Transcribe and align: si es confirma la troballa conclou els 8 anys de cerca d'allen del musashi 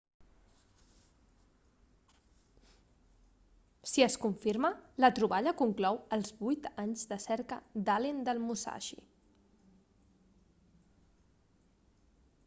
si 3.91 4.05
es 4.05 4.15
confirma 4.23 4.71
la 5.05 5.11
troballa 5.21 5.53
conclou 5.61 6.01
els 6.19 6.33
8 6.53 6.67
anys 6.87 7.05
de 7.13 7.21
cerca 7.27 7.61
d'allen 7.91 8.25
del 8.31 8.41
musashi 8.49 8.99